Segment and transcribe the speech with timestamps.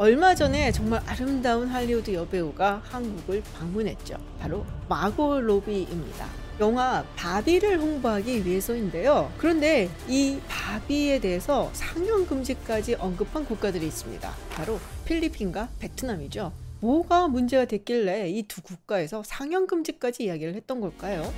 [0.00, 4.16] 얼마 전에 정말 아름다운 할리우드 여배우가 한국을 방문했죠.
[4.38, 6.26] 바로 마고 로비입니다.
[6.58, 9.30] 영화 바비를 홍보하기 위해서인데요.
[9.36, 14.32] 그런데 이 바비에 대해서 상영 금지까지 언급한 국가들이 있습니다.
[14.52, 16.50] 바로 필리핀과 베트남이죠.
[16.80, 21.30] 뭐가 문제가 됐길래 이 두 국가에서 상영 금지까지 이야기를 했던 걸까요?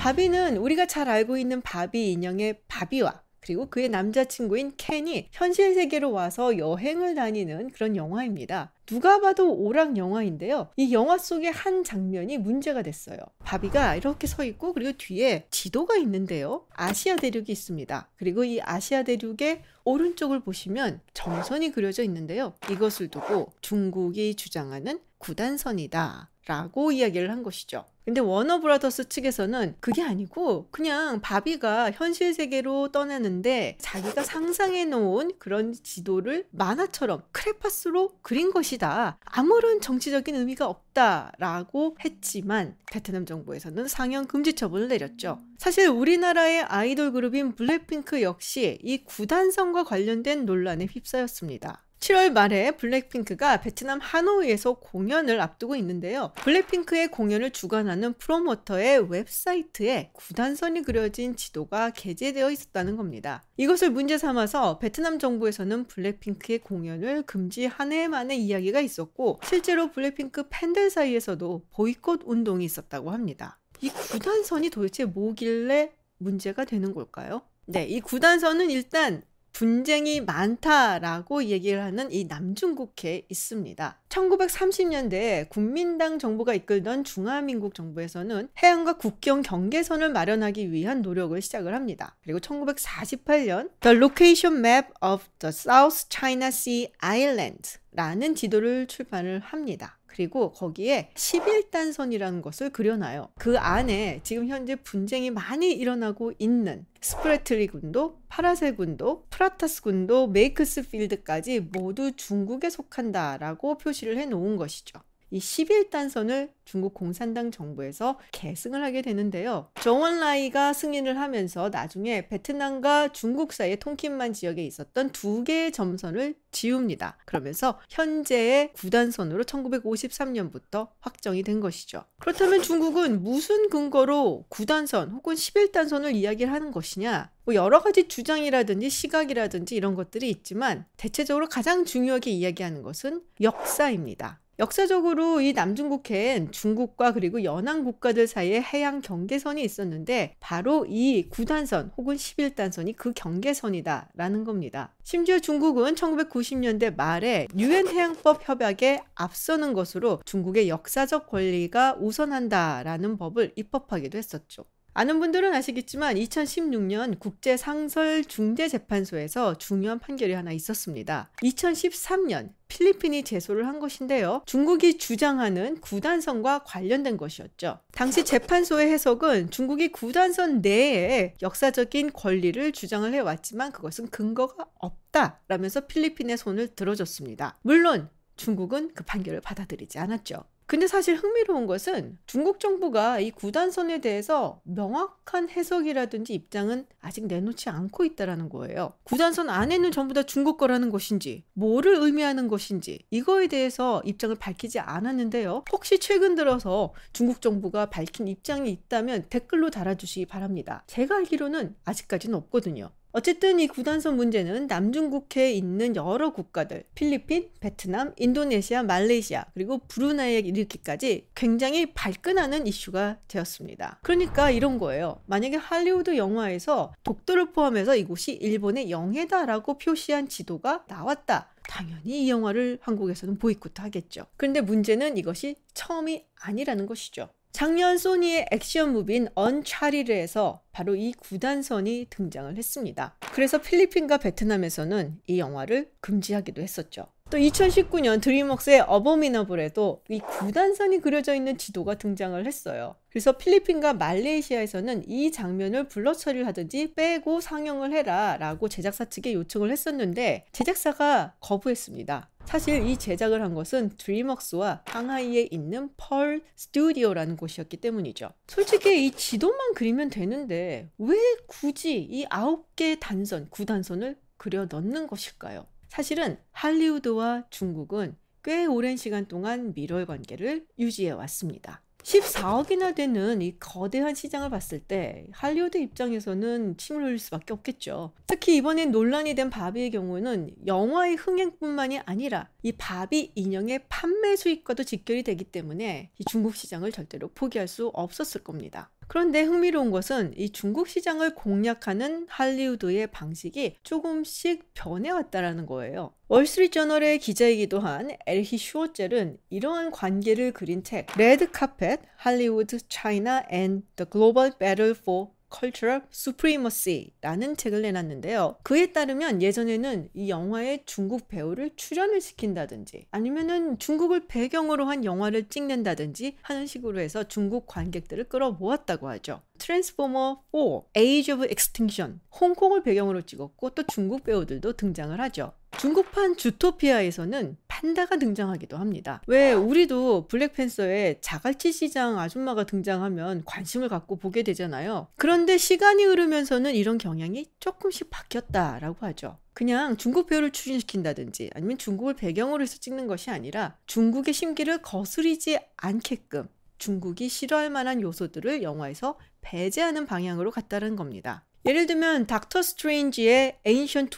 [0.00, 6.58] 바비는 우리가 잘 알고 있는 바비 인형의 바비와 그리고 그의 남자친구인 켄이 현실 세계로 와서
[6.58, 8.72] 여행을 다니는 그런 영화입니다.
[8.86, 10.68] 누가 봐도 오락 영화인데요.
[10.76, 13.18] 이 영화 속의 한 장면이 문제가 됐어요.
[13.44, 16.66] 바비가 이렇게 서 있고 그리고 뒤에 지도가 있는데요.
[16.74, 18.08] 아시아 대륙이 있습니다.
[18.16, 22.52] 그리고 이 아시아 대륙의 오른쪽을 보시면 점선이 그려져 있는데요.
[22.68, 26.30] 이것을 두고 중국이 주장하는 구단선이다.
[26.46, 27.84] 라고 이야기를 한 것이죠.
[28.04, 36.46] 근데 워너브라더스 측에서는 그게 아니고 그냥 바비가 현실 세계로 떠나는데 자기가 상상해 놓은 그런 지도를
[36.52, 39.18] 만화처럼 크레파스로 그린 것이다.
[39.24, 45.40] 아무런 정치적인 의미가 없다라고 했지만 베트남 정부에서는 상영 금지 처분을 내렸죠.
[45.58, 51.85] 사실 우리나라의 아이돌 그룹인 블랙핑크 역시 이 구단선과 관련된 논란에 휩싸였습니다.
[52.00, 56.32] 7월 말에 블랙핑크가 베트남 하노이에서 공연을 앞두고 있는데요.
[56.36, 63.42] 블랙핑크의 공연을 주관하는 프로모터의 웹사이트에 구단선이 그려진 지도가 게재되어 있었다는 겁니다.
[63.56, 71.66] 이것을 문제 삼아서 베트남 정부에서는 블랙핑크의 공연을 금지하네 마네 이야기가 있었고 실제로 블랙핑크 팬들 사이에서도
[71.70, 73.58] 보이콧 운동이 있었다고 합니다.
[73.80, 77.42] 이 구단선이 도대체 뭐길래 문제가 되는 걸까요?
[77.66, 79.22] 네, 이 구단선은 일단
[79.56, 83.98] 분쟁이 많다라고 얘기를 하는 이 남중국해에 있습니다.
[84.10, 92.16] 1930년대 국민당 정부가 이끌던 중화민국 정부에서는 해안과 국경 경계선을 마련하기 위한 노력을 시작을 합니다.
[92.22, 99.95] 그리고 1948년 The Location Map of the South China Sea Island 라는 지도를 출판을 합니다.
[100.16, 103.28] 그리고 거기에 11단선이라는 것을 그려놔요.
[103.38, 111.60] 그 안에 지금 현재 분쟁이 많이 일어나고 있는 스프래틀리 군도, 파라셀 군도, 프라타스 군도, 매클스필드까지
[111.60, 115.00] 모두 중국에 속한다라고 표시를 해 놓은 것이죠.
[115.30, 119.70] 이 11단선을 중국 공산당 정부에서 계승을 하게 되는데요.
[119.80, 127.18] 정원라이가 승인을 하면서 나중에 베트남과 중국 사이의 통킨만 지역에 있었던 두 개의 점선을 지웁니다.
[127.24, 132.04] 그러면서 현재의 9단선으로 1953년부터 확정이 된 것이죠.
[132.18, 137.30] 그렇다면 중국은 무슨 근거로 9단선 혹은 11단선을 이야기를 하는 것이냐?
[137.44, 144.40] 뭐 여러 가지 주장이라든지 시각이라든지 이런 것들이 있지만 대체적으로 가장 중요하게 이야기하는 것은 역사입니다.
[144.58, 152.16] 역사적으로 이 남중국해엔 중국과 그리고 연안 국가들 사이에 해양 경계선이 있었는데 바로 이 9단선 혹은
[152.16, 154.94] 11단선이 그 경계선이다라는 겁니다.
[155.02, 164.16] 심지어 중국은 1990년대 말에 유엔 해양법 협약에 앞서는 것으로 중국의 역사적 권리가 우선한다라는 법을 입법하기도
[164.16, 164.64] 했었죠.
[164.98, 171.30] 아는 분들은 아시겠지만 2016년 국제상설중재재판소에서 중요한 판결이 하나 있었습니다.
[171.42, 174.42] 2013년 필리핀이 제소를 한 것인데요.
[174.46, 177.80] 중국이 주장하는 구단선과 관련된 것이었죠.
[177.92, 186.38] 당시 재판소의 해석은 중국이 구단선 내에 역사적인 권리를 주장을 해왔지만 그것은 근거가 없다 라면서 필리핀의
[186.38, 187.58] 손을 들어줬습니다.
[187.60, 190.42] 물론 중국은 그 판결을 받아들이지 않았죠.
[190.66, 198.04] 근데 사실 흥미로운 것은 중국 정부가 이 구단선에 대해서 명확한 해석이라든지 입장은 아직 내놓지 않고
[198.04, 198.92] 있다라는 거예요.
[199.04, 205.64] 구단선 안에는 전부 다 중국 거라는 것인지, 뭐를 의미하는 것인지, 이거에 대해서 입장을 밝히지 않았는데요.
[205.72, 210.82] 혹시 최근 들어서 중국 정부가 밝힌 입장이 있다면 댓글로 달아주시기 바랍니다.
[210.88, 212.90] 제가 알기로는 아직까지는 없거든요.
[213.16, 221.26] 어쨌든 이 구단선 문제는 남중국해에 있는 여러 국가들, 필리핀, 베트남, 인도네시아, 말레이시아, 그리고 브루나이에 이르기까지
[221.34, 224.00] 굉장히 발끈하는 이슈가 되었습니다.
[224.02, 225.22] 그러니까 이런 거예요.
[225.24, 231.54] 만약에 할리우드 영화에서 독도를 포함해서 이곳이 일본의 영해다라고 표시한 지도가 나왔다.
[231.66, 234.26] 당연히 이 영화를 한국에서는 보이콧 하겠죠.
[234.36, 237.30] 그런데 문제는 이것이 처음이 아니라는 것이죠.
[237.56, 243.16] 작년 소니의 액션 무비인 언차티드에서 바로 이 구단선이 등장을 했습니다.
[243.32, 247.06] 그래서 필리핀과 베트남에서는 이 영화를 금지하기도 했었죠.
[247.28, 252.94] 또 2019년 드림웍스의 Abominable에도 이 구단선이 그려져 있는 지도가 등장을 했어요.
[253.10, 259.72] 그래서 필리핀과 말레이시아에서는 이 장면을 blur 처리를 하든지 빼고 상영을 해라 라고 제작사 측에 요청을
[259.72, 262.30] 했었는데 제작사가 거부했습니다.
[262.44, 268.30] 사실 이 제작을 한 것은 드림웍스와 상하이에 있는 펄 스튜디오라는 곳이었기 때문이죠.
[268.46, 271.16] 솔직히 이 지도만 그리면 되는데 왜
[271.48, 275.66] 굳이 이 아홉 개의 단선, 구단선을 그려 넣는 것일까요?
[275.88, 281.82] 사실은 할리우드와 중국은 꽤 오랜 시간 동안 밀월 관계를 유지해 왔습니다.
[282.06, 288.12] 14억이나 되는 이 거대한 시장을 봤을 때 할리우드 입장에서는 침을 흘릴 수밖에 없겠죠.
[288.28, 295.24] 특히 이번에 논란이 된 바비의 경우는 영화의 흥행뿐만이 아니라 이 바비 인형의 판매 수익과도 직결이
[295.24, 298.90] 되기 때문에 이 중국 시장을 절대로 포기할 수 없었을 겁니다.
[299.08, 306.12] 그런데 흥미로운 것은 이 중국 시장을 공략하는 할리우드의 방식이 조금씩 변해왔다라는 거예요.
[306.28, 314.10] 월스트리트저널의 기자이기도 한 에르히 슈어젤은 이러한 관계를 그린 책 Red Carpet Hollywood China and The
[314.10, 318.56] Global Battle for Cultural Supremacy라는 책을 내놨는데요.
[318.62, 326.36] 그에 따르면 예전에는 이 영화에 중국 배우를 출연을 시킨다든지 아니면은 중국을 배경으로 한 영화를 찍는다든지
[326.42, 329.42] 하는 식으로 해서 중국 관객들을 끌어모았다고 하죠.
[329.58, 330.58] 트랜스포머 4
[330.96, 335.52] Age of Extinction 홍콩을 배경으로 찍었고 또 중국 배우들도 등장을 하죠.
[335.78, 339.22] 중국판 주토피아에서는 판다가 등장하기도 합니다.
[339.26, 345.08] 왜 우리도 블랙팬서에 자갈치 시장 아줌마가 등장하면 관심을 갖고 보게 되잖아요.
[345.16, 349.38] 그런데 시간이 흐르면서는 이런 경향이 조금씩 바뀌었다라고 하죠.
[349.52, 356.48] 그냥 중국 배우를 출연시킨다든지 아니면 중국을 배경으로 해서 찍는 것이 아니라 중국의 심기를 거스리지 않게끔
[356.78, 361.45] 중국이 싫어할 만한 요소들을 영화에서 배제하는 방향으로 갔다는 겁니다.
[361.66, 364.16] 예를 들면 닥터 스트레인지의 Ancient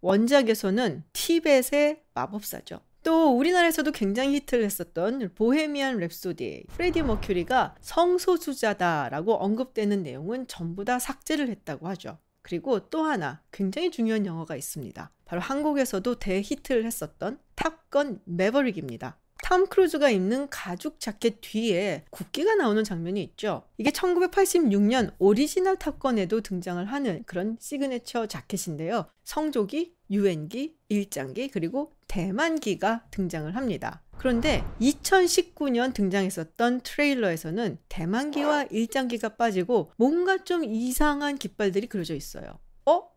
[0.00, 2.80] 원작에서는 티벳의 마법사죠.
[3.02, 11.50] 또 우리나라에서도 굉장히 히트를 했었던 보헤미안 랩소디 프레디 머큐리가 성소수자다라고 언급되는 내용은 전부 다 삭제를
[11.50, 12.18] 했다고 하죠.
[12.40, 15.10] 그리고 또 하나 굉장히 중요한 영화가 있습니다.
[15.26, 19.18] 바로 한국에서도 대히트를 했었던 탑건 매버릭입니다.
[19.42, 23.62] 탐 크루즈가 입는 가죽 자켓 뒤에 국기가 나오는 장면이 있죠.
[23.78, 29.06] 이게 1986년 오리지널 탑건에도 등장을 하는 그런 시그네처 자켓인데요.
[29.24, 34.02] 성조기, 유엔기, 일장기, 그리고 대만기가 등장을 합니다.
[34.18, 42.58] 그런데 2019년 등장했었던 트레일러에서는 대만기와 일장기가 빠지고 뭔가 좀 이상한 깃발들이 그려져 있어요.
[42.86, 43.08] 어?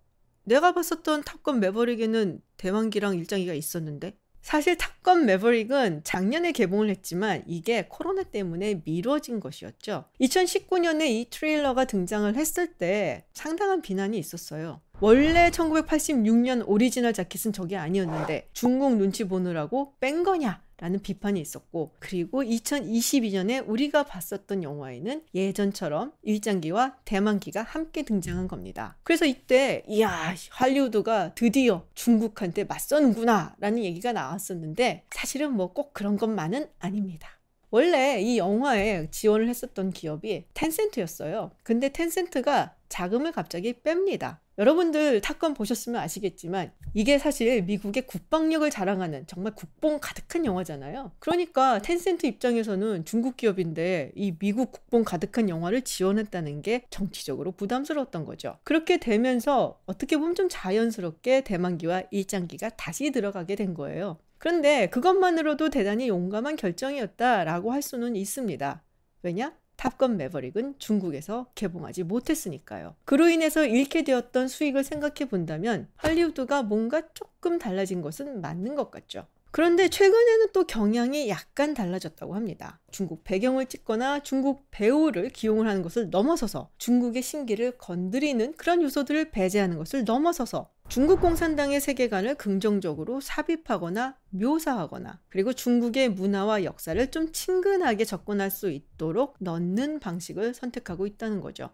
[0.44, 8.24] 내가 봤었던 탑건 매버릭에는 대만기랑 일장기가 있었는데 사실 탑건 매버릭은 작년에 개봉을 했지만 이게 코로나
[8.24, 10.06] 때문에 미뤄진 것이었죠.
[10.22, 14.82] 2019년에 이 트레일러가 등장을 했을 때 상당한 비난이 있었어요.
[15.02, 20.62] 원래 1986년 오리지널 자켓은 저게 아니었는데 중국 눈치 보느라고 뺀 거냐?
[20.80, 28.98] 라는 비판이 있었고 그리고 2022년에 우리가 봤었던 영화에는 예전처럼 일장기와 대만기가 함께 등장한 겁니다.
[29.04, 36.68] 그래서 이때 이야 할리우드가 드디어 중국한테 맞서는구나 라는 얘기가 나왔었는데 사실은 뭐 꼭 그런 것만은
[36.80, 37.39] 아닙니다.
[37.72, 41.52] 원래 이 영화에 지원을 했었던 기업이 텐센트였어요.
[41.64, 44.38] 근데 텐센트가 자금을 갑자기 뺍니다.
[44.58, 51.12] 여러분들 탑건 보셨으면 아시겠지만 이게 사실 미국의 국방력을 자랑하는 정말 국뽕 가득한 영화잖아요.
[51.20, 58.58] 그러니까 텐센트 입장에서는 중국 기업인데 이 미국 국뽕 가득한 영화를 지원했다는 게 정치적으로 부담스러웠던 거죠.
[58.64, 64.18] 그렇게 되면서 어떻게 보면 좀 자연스럽게 대만기와 일장기가 다시 들어가게 된 거예요.
[64.40, 68.82] 그런데 그것만으로도 대단히 용감한 결정이었다라고 할 수는 있습니다.
[69.22, 69.54] 왜냐?
[69.76, 72.96] 탑건 매버릭은 중국에서 개봉하지 못했으니까요.
[73.06, 79.28] 그로 인해서 잃게 되었던 수익을 생각해 본다면 할리우드가 뭔가 조금 달라진 것은 맞는 것 같죠.
[79.52, 82.80] 그런데 최근에는 또 경향이 약간 달라졌다고 합니다.
[82.92, 89.78] 중국 배경을 찍거나 중국 배우를 기용을 하는 것을 넘어서서 중국의 신기를 건드리는 그런 요소들을 배제하는
[89.78, 98.50] 것을 넘어서서 중국 공산당의 세계관을 긍정적으로 삽입하거나 묘사하거나 그리고 중국의 문화와 역사를 좀 친근하게 접근할
[98.50, 101.70] 수 있도록 넣는 방식을 선택하고 있다는 거죠.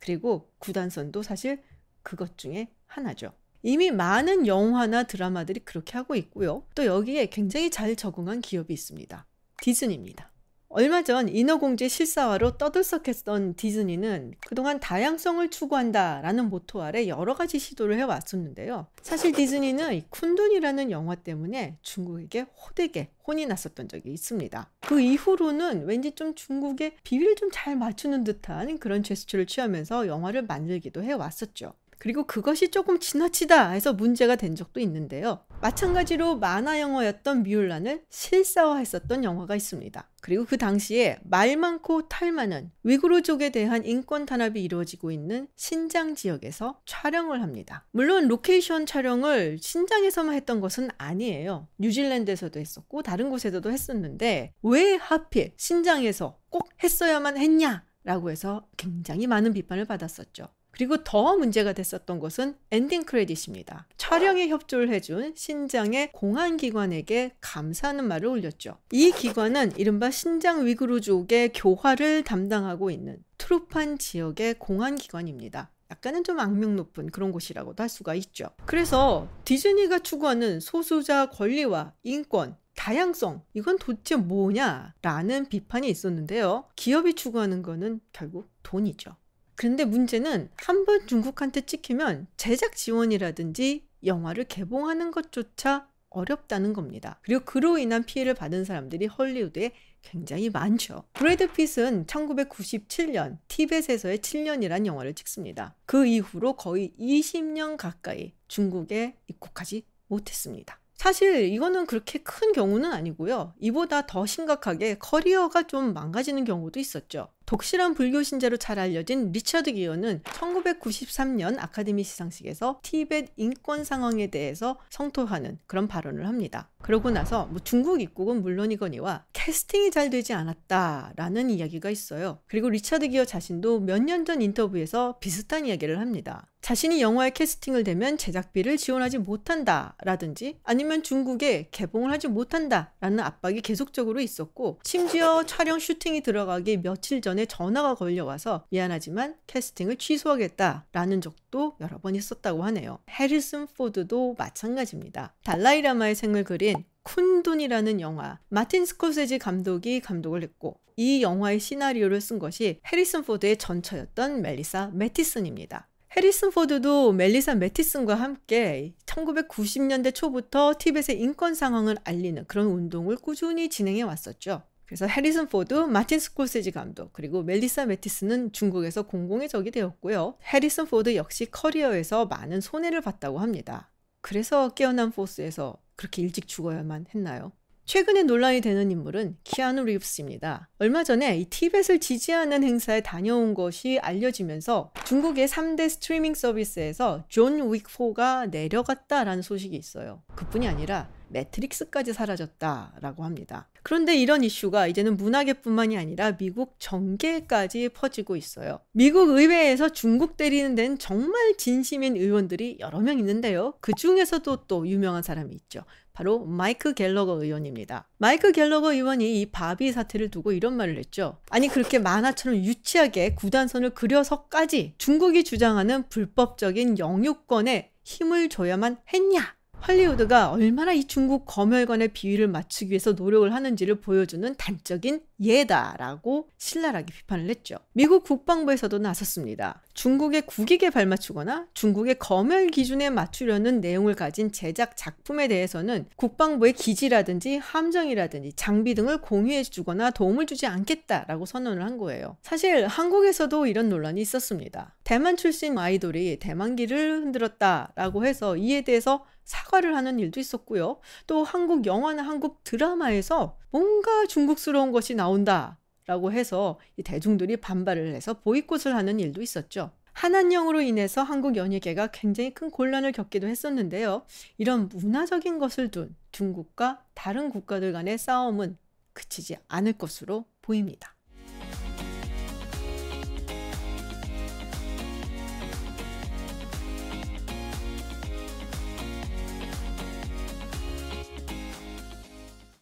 [0.00, 1.62] 그리고 구단선도 사실
[2.02, 3.32] 그것 중에 하나죠.
[3.62, 6.66] 이미 많은 영화나 드라마들이 그렇게 하고 있고요.
[6.74, 9.26] 또 여기에 굉장히 잘 적응한 기업이 있습니다.
[9.62, 10.32] 디즈니입니다.
[10.68, 18.86] 얼마 전 인어공주의 실사화로 떠들썩했던 디즈니는 그동안 다양성을 추구한다라는 모토 아래 여러 가지 시도를 해왔었는데요.
[19.00, 24.70] 사실 디즈니는 쿤둔이라는 영화 때문에 중국에게 호되게 혼이 났었던 적이 있습니다.
[24.80, 31.02] 그 이후로는 왠지 좀 중국의 비위를 좀 잘 맞추는 듯한 그런 제스처를 취하면서 영화를 만들기도
[31.02, 31.72] 해왔었죠.
[31.98, 35.40] 그리고 그것이 조금 지나치다 해서 문제가 된 적도 있는데요.
[35.60, 40.08] 마찬가지로 만화 영화였던 뮬란을 실사화했었던 영화가 있습니다.
[40.20, 46.80] 그리고 그 당시에 말 많고 탈 많은 위구르족에 대한 인권 탄압이 이루어지고 있는 신장 지역에서
[46.84, 47.86] 촬영을 합니다.
[47.92, 51.68] 물론 로케이션 촬영을 신장에서만 했던 것은 아니에요.
[51.78, 57.84] 뉴질랜드에서도 했었고 다른 곳에서도 했었는데 왜 하필 신장에서 꼭 했어야만 했냐?
[58.04, 60.46] 라고 해서 굉장히 많은 비판을 받았었죠.
[60.76, 63.86] 그리고 더 문제가 됐었던 것은 엔딩 크레딧입니다.
[63.96, 68.76] 촬영에 협조를 해준 신장의 공안기관에게 감사하는 말을 올렸죠.
[68.92, 75.70] 이 기관은 이른바 신장 위구르족의 교화를 담당하고 있는 트루판 지역의 공안기관입니다.
[75.90, 78.50] 약간은 좀 악명 높은 그런 곳이라고도 할 수가 있죠.
[78.66, 84.94] 그래서 디즈니가 추구하는 소수자 권리와 인권, 다양성, 이건 도대체 뭐냐?
[85.00, 86.64] 라는 비판이 있었는데요.
[86.76, 89.16] 기업이 추구하는 거는 결국 돈이죠.
[89.56, 97.18] 그런데 문제는 한 번 중국한테 찍히면 제작 지원이라든지 영화를 개봉하는 것조차 어렵다는 겁니다.
[97.22, 99.72] 그리고 그로 인한 피해를 받은 사람들이 헐리우드에
[100.02, 101.02] 굉장히 많죠.
[101.14, 105.74] 브래드 핏은 1997년 티벳에서의 7년이란 영화를 찍습니다.
[105.84, 110.78] 그 이후로 거의 20년 가까이 중국에 입국하지 못했습니다.
[110.94, 113.52] 사실 이거는 그렇게 큰 경우는 아니고요.
[113.58, 117.28] 이보다 더 심각하게 커리어가 좀 망가지는 경우도 있었죠.
[117.46, 125.58] 독실한 불교 신자로 잘 알려진 리처드 기어는 1993년 아카데미 시상식에서 티벳 인권 상황에 대해서 성토하는
[125.66, 126.68] 그런 발언을 합니다.
[126.82, 132.40] 그러고 나서 뭐 중국 입국은 물론이거니와 캐스팅이 잘 되지 않았다라는 이야기가 있어요.
[132.46, 136.48] 그리고 리처드 기어 자신도 몇 년 전 인터뷰에서 비슷한 이야기를 합니다.
[136.62, 144.80] 자신이 영화에 캐스팅을 되면 제작비를 지원하지 못한다라든지 아니면 중국에 개봉을 하지 못한다라는 압박이 계속적으로 있었고
[144.82, 152.14] 심지어 촬영 슈팅이 들어가기 며칠 전 전에 전화가 걸려와서 미안하지만 캐스팅을 취소하겠다라는 적도 여러 번
[152.14, 152.98] 있었다고 하네요.
[153.10, 155.34] 해리슨 포드도 마찬가지입니다.
[155.44, 162.80] 달라이라마의 생을 그린 쿤둔이라는 영화 마틴 스코세지 감독이 감독을 했고 이 영화의 시나리오를 쓴 것이
[162.90, 165.88] 해리슨 포드의 전처였던 멜리사 매티슨입니다.
[166.16, 174.00] 해리슨 포드도 멜리사 매티슨과 함께 1990년대 초부터 티벳의 인권 상황을 알리는 그런 운동을 꾸준히 진행해
[174.00, 174.62] 왔었죠.
[174.86, 180.38] 그래서 해리슨 포드, 마틴 스콜세지 감독, 그리고 멜리사 메티스는 중국에서 공공의 적이 되었고요.
[180.52, 183.90] 해리슨 포드 역시 커리어에서 많은 손해를 봤다고 합니다.
[184.20, 187.52] 그래서 깨어난 포스에서 그렇게 일찍 죽어야만 했나요?
[187.86, 190.68] 최근에 논란이 되는 인물은 키아누 리브스입니다.
[190.78, 198.50] 얼마 전에 이 티벳을 지지하는 행사에 다녀온 것이 알려지면서 중국의 3대 스트리밍 서비스에서 존 윅4가
[198.50, 200.24] 내려갔다라는 소식이 있어요.
[200.34, 203.68] 그뿐이 아니라 매트릭스까지 사라졌다라고 합니다.
[203.82, 208.80] 그런데 이런 이슈가 이제는 문화계뿐만이 아니라 미국 정계까지 퍼지고 있어요.
[208.92, 213.74] 미국 의회에서 중국 때리는 데는 정말 진심인 의원들이 여러 명 있는데요.
[213.80, 215.84] 그 중에서도 또 유명한 사람이 있죠.
[216.12, 218.08] 바로 마이크 갤러거 의원입니다.
[218.16, 221.38] 마이크 갤러거 의원이 이 바비 사태를 두고 이런 말을 했죠.
[221.50, 229.56] 아니 그렇게 만화처럼 유치하게 구단선을 그려서까지 중국이 주장하는 불법적인 영유권에 힘을 줘야만 했냐?
[229.80, 237.48] 할리우드가 얼마나 이 중국 검열관의 비위를 맞추기 위해서 노력을 하는지를 보여주는 단적인 예다라고 신랄하게 비판을
[237.50, 237.76] 했죠.
[237.92, 239.82] 미국 국방부에서도 나섰습니다.
[239.94, 248.54] 중국의 국익에 발맞추거나 중국의 검열 기준에 맞추려는 내용을 가진 제작 작품에 대해서는 국방부의 기지라든지 함정이라든지
[248.56, 252.36] 장비 등을 공유해 주거나 도움을 주지 않겠다라고 선언을 한 거예요.
[252.42, 254.96] 사실 한국에서도 이런 논란이 있었습니다.
[255.04, 260.98] 대만 출신 아이돌이 대만기를 흔들었다라고 해서 이에 대해서 사과를 하는 일도 있었고요.
[261.26, 265.78] 또 한국 영화나 한국 드라마에서 뭔가 중국스러운 것이 나온다.
[266.06, 269.90] 라고 해서 대중들이 반발을 해서 보이콧을 하는 일도 있었죠.
[270.12, 274.24] 한한령으로 인해서 한국 연예계가 굉장히 큰 곤란을 겪기도 했었는데요.
[274.56, 278.78] 이런 문화적인 것을 둔 중국과 다른 국가들 간의 싸움은
[279.14, 281.15] 그치지 않을 것으로 보입니다.